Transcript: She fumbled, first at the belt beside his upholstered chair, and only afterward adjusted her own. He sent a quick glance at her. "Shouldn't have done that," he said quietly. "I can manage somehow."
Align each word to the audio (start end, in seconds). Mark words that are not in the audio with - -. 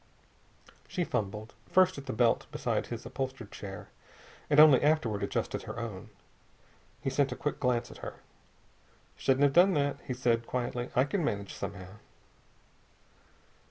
She 0.87 1.03
fumbled, 1.03 1.53
first 1.71 1.95
at 1.99 2.07
the 2.07 2.11
belt 2.11 2.47
beside 2.51 2.87
his 2.87 3.05
upholstered 3.05 3.51
chair, 3.51 3.89
and 4.49 4.59
only 4.59 4.81
afterward 4.81 5.21
adjusted 5.21 5.61
her 5.61 5.77
own. 5.77 6.09
He 7.01 7.11
sent 7.11 7.31
a 7.31 7.35
quick 7.35 7.59
glance 7.59 7.91
at 7.91 7.99
her. 7.99 8.15
"Shouldn't 9.15 9.43
have 9.43 9.53
done 9.53 9.75
that," 9.75 9.97
he 10.03 10.15
said 10.15 10.47
quietly. 10.47 10.89
"I 10.95 11.03
can 11.03 11.23
manage 11.23 11.53
somehow." 11.53 11.99